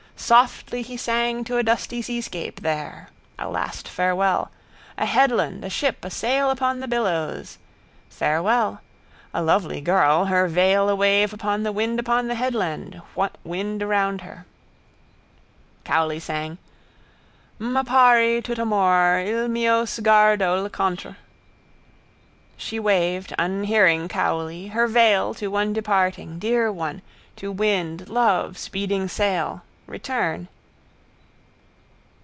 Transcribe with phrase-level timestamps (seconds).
[0.23, 3.09] Softly he sang to a dusty seascape there:
[3.39, 4.51] A Last Farewell.
[4.95, 7.57] A headland, a ship, a sail upon the billows.
[8.07, 8.81] Farewell.
[9.33, 13.01] A lovely girl, her veil awave upon the wind upon the headland,
[13.43, 14.45] wind around her.
[15.83, 16.59] Cowley sang:
[17.59, 21.15] —M'appari tutt'amor: Il mio sguardo l'incontr...
[22.57, 27.01] She waved, unhearing Cowley, her veil, to one departing, dear one,
[27.37, 30.47] to wind, love, speeding sail, return.